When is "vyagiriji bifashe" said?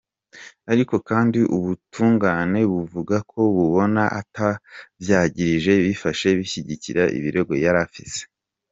5.01-6.27